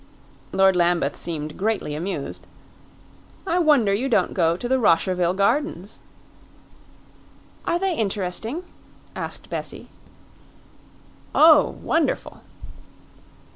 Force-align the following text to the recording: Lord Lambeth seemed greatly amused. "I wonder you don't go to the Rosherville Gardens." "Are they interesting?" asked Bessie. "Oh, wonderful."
Lord 0.51 0.75
Lambeth 0.75 1.15
seemed 1.15 1.57
greatly 1.59 1.93
amused. 1.93 2.47
"I 3.45 3.59
wonder 3.59 3.93
you 3.93 4.09
don't 4.09 4.33
go 4.33 4.57
to 4.57 4.67
the 4.67 4.79
Rosherville 4.79 5.35
Gardens." 5.35 5.99
"Are 7.67 7.77
they 7.77 7.95
interesting?" 7.95 8.63
asked 9.15 9.51
Bessie. 9.51 9.89
"Oh, 11.35 11.77
wonderful." 11.83 12.41